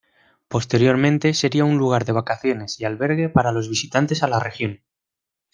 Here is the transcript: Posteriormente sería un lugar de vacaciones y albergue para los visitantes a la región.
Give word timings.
Posteriormente 0.47 1.35
sería 1.35 1.63
un 1.63 1.77
lugar 1.77 2.05
de 2.05 2.11
vacaciones 2.11 2.79
y 2.79 2.85
albergue 2.85 3.29
para 3.29 3.51
los 3.51 3.69
visitantes 3.69 4.23
a 4.23 4.27
la 4.27 4.39
región. 4.39 4.81